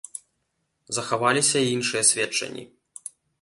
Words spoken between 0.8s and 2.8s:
Захаваліся і іншыя сведчанні.